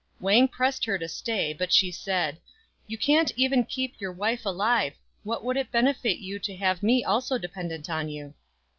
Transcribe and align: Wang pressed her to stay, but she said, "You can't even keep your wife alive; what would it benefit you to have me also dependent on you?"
Wang 0.19 0.47
pressed 0.47 0.83
her 0.85 0.97
to 0.97 1.07
stay, 1.07 1.53
but 1.53 1.71
she 1.71 1.91
said, 1.91 2.39
"You 2.87 2.97
can't 2.97 3.31
even 3.35 3.63
keep 3.63 4.01
your 4.01 4.11
wife 4.11 4.47
alive; 4.47 4.95
what 5.21 5.43
would 5.45 5.57
it 5.57 5.71
benefit 5.71 6.17
you 6.17 6.39
to 6.39 6.55
have 6.57 6.81
me 6.81 7.03
also 7.03 7.37
dependent 7.37 7.87
on 7.87 8.09
you?" 8.09 8.33